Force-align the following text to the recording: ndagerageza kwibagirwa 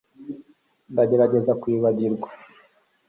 ndagerageza 0.91 1.51
kwibagirwa 1.61 2.27